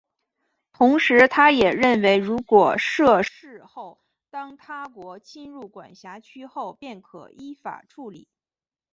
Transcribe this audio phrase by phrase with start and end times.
[0.73, 8.27] 同时他也认为如果设市后当他国侵入管辖区后便可依法处理。